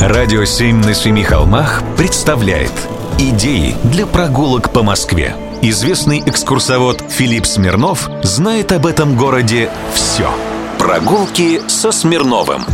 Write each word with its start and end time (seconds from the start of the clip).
Радио 0.00 0.44
«Семь 0.44 0.84
на 0.84 0.92
семи 0.92 1.22
холмах» 1.22 1.82
представляет 1.96 2.70
Идеи 3.18 3.74
для 3.84 4.06
прогулок 4.06 4.70
по 4.70 4.82
Москве. 4.82 5.34
Известный 5.62 6.22
экскурсовод 6.24 7.02
Филипп 7.08 7.46
Смирнов 7.46 8.10
знает 8.22 8.72
об 8.72 8.84
этом 8.84 9.16
городе 9.16 9.70
все. 9.94 10.30
Прогулки 10.78 11.62
со 11.66 11.92
Смирновым. 11.92 12.66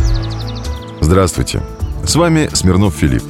Здравствуйте. 0.99 1.63
С 2.05 2.13
вами 2.15 2.49
Смирнов 2.51 2.93
Филипп. 2.93 3.23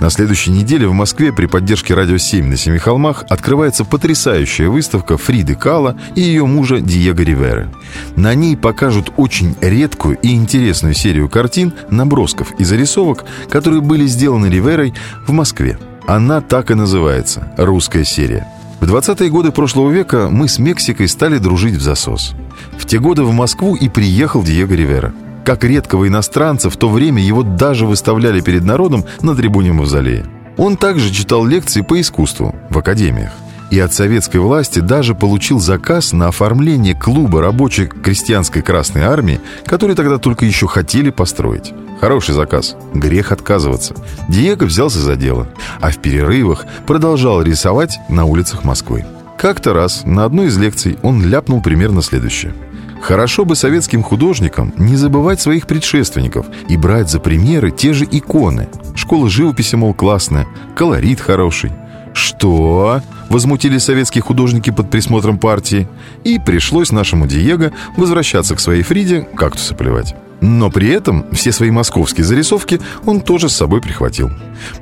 На 0.00 0.10
следующей 0.10 0.50
неделе 0.50 0.86
в 0.86 0.92
Москве 0.92 1.32
при 1.32 1.46
поддержке 1.46 1.94
«Радио 1.94 2.16
7» 2.16 2.42
на 2.44 2.56
Семи 2.56 2.78
холмах 2.78 3.24
открывается 3.30 3.84
потрясающая 3.84 4.68
выставка 4.68 5.16
Фриды 5.16 5.54
Кала 5.54 5.96
и 6.14 6.20
ее 6.20 6.44
мужа 6.44 6.80
Диего 6.80 7.22
Риверы. 7.22 7.70
На 8.14 8.34
ней 8.34 8.56
покажут 8.58 9.12
очень 9.16 9.56
редкую 9.62 10.18
и 10.18 10.34
интересную 10.34 10.92
серию 10.92 11.30
картин, 11.30 11.72
набросков 11.90 12.52
и 12.58 12.64
зарисовок, 12.64 13.24
которые 13.48 13.80
были 13.80 14.06
сделаны 14.06 14.46
Риверой 14.46 14.92
в 15.26 15.32
Москве. 15.32 15.78
Она 16.06 16.42
так 16.42 16.70
и 16.70 16.74
называется– 16.74 17.52
«Русская 17.56 18.04
серия». 18.04 18.46
В 18.80 18.84
20-е 18.84 19.30
годы 19.30 19.50
прошлого 19.50 19.90
века 19.90 20.28
мы 20.30 20.48
с 20.48 20.58
Мексикой 20.58 21.08
стали 21.08 21.38
дружить 21.38 21.76
в 21.76 21.80
засос. 21.80 22.34
В 22.78 22.84
те 22.84 22.98
годы 22.98 23.22
в 23.22 23.32
Москву 23.32 23.74
и 23.74 23.88
приехал 23.88 24.42
Диего 24.42 24.74
Ривера– 24.74 25.14
как 25.46 25.62
редкого 25.62 26.08
иностранца, 26.08 26.68
в 26.70 26.76
то 26.76 26.88
время 26.88 27.22
его 27.22 27.44
даже 27.44 27.86
выставляли 27.86 28.40
перед 28.40 28.64
народом 28.64 29.04
на 29.22 29.36
трибуне 29.36 29.72
Мавзолея. 29.72 30.26
Он 30.56 30.76
также 30.76 31.12
читал 31.12 31.46
лекции 31.46 31.82
по 31.82 32.00
искусству 32.00 32.56
в 32.68 32.76
академиях. 32.76 33.30
И 33.70 33.78
от 33.78 33.94
советской 33.94 34.38
власти 34.38 34.80
даже 34.80 35.14
получил 35.14 35.60
заказ 35.60 36.12
на 36.12 36.28
оформление 36.28 36.94
клуба 36.94 37.40
рабочей 37.40 37.86
крестьянской 37.86 38.62
Красной 38.62 39.02
Армии, 39.02 39.40
который 39.64 39.94
тогда 39.94 40.18
только 40.18 40.44
еще 40.44 40.66
хотели 40.66 41.10
построить. 41.10 41.72
Хороший 42.00 42.34
заказ. 42.34 42.76
Грех 42.92 43.30
отказываться. 43.30 43.94
Диего 44.28 44.64
взялся 44.64 44.98
за 44.98 45.14
дело, 45.14 45.46
а 45.80 45.90
в 45.90 45.98
перерывах 45.98 46.66
продолжал 46.86 47.40
рисовать 47.40 47.98
на 48.08 48.24
улицах 48.24 48.64
Москвы. 48.64 49.04
Как-то 49.38 49.74
раз 49.74 50.02
на 50.04 50.24
одной 50.24 50.46
из 50.46 50.58
лекций 50.58 50.98
он 51.02 51.24
ляпнул 51.24 51.62
примерно 51.62 52.02
следующее– 52.02 52.52
Хорошо 53.00 53.44
бы 53.44 53.54
советским 53.54 54.02
художникам 54.02 54.72
не 54.76 54.96
забывать 54.96 55.40
своих 55.40 55.66
предшественников 55.66 56.46
и 56.68 56.76
брать 56.76 57.10
за 57.10 57.20
примеры 57.20 57.70
те 57.70 57.92
же 57.92 58.04
иконы. 58.10 58.68
Школа 58.94 59.28
живописи, 59.28 59.76
мол, 59.76 59.94
классная, 59.94 60.46
колорит 60.74 61.20
хороший. 61.20 61.72
«Что?»— 62.14 63.02
возмутились 63.28 63.84
советские 63.84 64.22
художники 64.22 64.70
под 64.70 64.90
присмотром 64.90 65.38
партии. 65.38 65.86
И 66.24 66.38
пришлось 66.38 66.90
нашему 66.90 67.26
Диего 67.26 67.72
возвращаться 67.96 68.56
к 68.56 68.60
своей 68.60 68.82
Фриде, 68.82 69.28
кактусы 69.36 69.74
поливать. 69.74 70.14
Но 70.40 70.70
при 70.70 70.88
этом 70.88 71.26
все 71.32 71.52
свои 71.52 71.70
московские 71.70 72.24
зарисовки 72.24 72.80
он 73.04 73.20
тоже 73.20 73.50
с 73.50 73.56
собой 73.56 73.82
прихватил. 73.82 74.30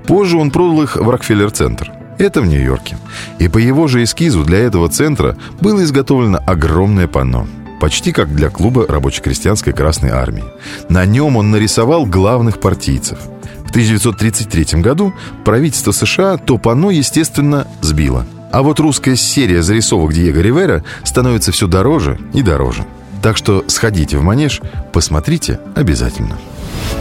Позже 0.07 0.39
он 0.39 0.53
продал 0.53 0.83
их 0.83 0.97
в 0.97 1.09
Рокфеллер-центр. 1.11 1.93
Это 2.19 2.41
в 2.41 2.47
Нью-Йорке. 2.47 2.99
И 3.41 3.49
по 3.49 3.59
его 3.59 3.89
же 3.89 4.05
эскизу 4.05 4.45
для 4.45 4.59
этого 4.59 4.89
центра 4.89 5.37
было 5.61 5.83
изготовлено 5.83 6.39
огромное 6.47 7.09
панно– 7.09 7.49
почти 7.81 8.13
как 8.13 8.35
для 8.35 8.51
клуба 8.51 8.87
рабоче-крестьянской 8.87 9.73
Красной 9.73 10.11
Армии. 10.11 10.45
На 10.89 11.05
нем 11.05 11.37
он 11.37 11.51
нарисовал 11.51 12.07
главных 12.07 12.61
партийцев. 12.61 13.19
В 13.65 13.71
1933 13.71 14.81
году 14.81 15.13
правительство 15.45 15.93
США 15.93 16.37
то 16.37 16.59
панно, 16.59 16.91
естественно, 16.91 17.67
сбило. 17.81 18.27
А 18.53 18.63
вот 18.63 18.79
русская 18.79 19.17
серия 19.17 19.63
зарисовок 19.63 20.13
Диего 20.13 20.39
Ривера 20.39 20.85
становится 21.03 21.51
все 21.51 21.67
дороже 21.67 22.21
и 22.33 22.43
дороже. 22.43 22.85
Так 23.21 23.37
что 23.37 23.65
сходите 23.69 24.19
в 24.19 24.23
манеж, 24.23 24.61
посмотрите 24.93 25.59
обязательно. 25.75 26.39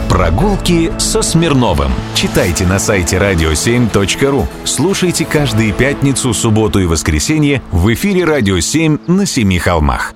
Прогулки 0.08 0.92
со 0.98 1.22
Смирновым. 1.22 1.92
Читайте 2.14 2.66
на 2.66 2.78
сайте 2.78 3.16
radio7.ru. 3.16 4.46
Слушайте 4.64 5.24
каждые 5.24 5.72
пятницу, 5.72 6.32
субботу 6.32 6.80
и 6.80 6.86
воскресенье 6.86 7.62
в 7.70 7.92
эфире 7.92 8.24
«Радио 8.24 8.56
7» 8.58 9.00
на 9.06 9.26
Семи 9.26 9.58
холмах. 9.58 10.14